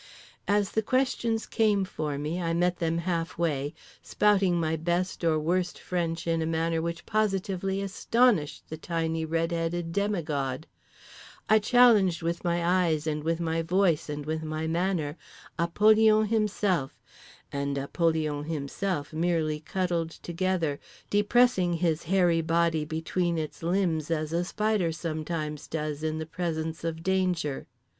[0.47, 5.37] As the questions came for me I met them half way, spouting my best or
[5.37, 10.65] worst French in a manner which positively astonished the tiny red headed demigod.
[11.47, 15.19] I challenged with my eyes and with my voice and with my manner
[15.59, 16.99] Apollyon Himself,
[17.51, 20.79] and Apollyon Himself merely cuddled together,
[21.11, 26.83] depressing his hairy body between its limbs as a spider sometimes does in the presence
[26.83, 27.67] of danger.